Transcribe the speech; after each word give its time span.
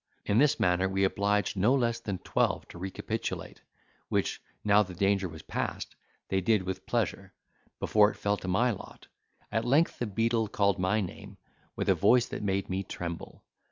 In 0.25 0.39
this 0.39 0.59
manner 0.59 0.89
we 0.89 1.03
obliged 1.03 1.55
no 1.55 1.75
less 1.75 1.99
than 1.99 2.17
twelve 2.17 2.67
to 2.69 2.79
recapitulate, 2.79 3.61
which, 4.09 4.41
now 4.63 4.81
the 4.81 4.95
danger 4.95 5.29
was 5.29 5.43
past, 5.43 5.95
they 6.29 6.41
did 6.41 6.63
with 6.63 6.87
pleasure, 6.87 7.33
before 7.79 8.09
it 8.09 8.15
fell 8.17 8.37
to 8.37 8.47
my 8.47 8.71
lot: 8.71 9.05
at 9.51 9.63
length 9.63 9.99
the 9.99 10.07
beadle 10.07 10.47
called 10.47 10.79
my 10.79 11.01
name, 11.01 11.37
with 11.75 11.87
a 11.87 11.93
voice 11.93 12.25
that 12.29 12.41
made 12.41 12.67
me 12.67 12.81
tremble. 12.81 13.43